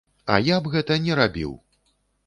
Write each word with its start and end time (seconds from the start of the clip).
А 0.35 0.37
я 0.47 0.57
б 0.63 0.73
гэта 0.77 0.97
не 1.05 1.21
рабіў! 1.23 1.57